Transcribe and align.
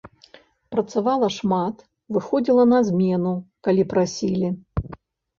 Працавала 0.75 1.27
шмат, 1.35 1.75
выходзіла 2.17 2.63
на 2.71 2.79
змену, 2.87 3.33
калі 3.69 3.85
прасілі. 3.93 4.49